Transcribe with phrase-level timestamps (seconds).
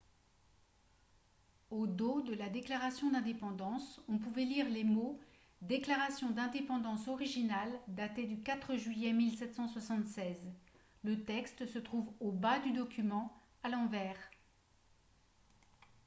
[1.69, 5.19] au dos de la déclaration d'indépendance on pouvait lire les mots
[5.71, 10.37] «déclaration d'indépendance originale datée du 4 juillet 1776».
[11.03, 14.17] le texte se trouve au bas du document à l'envers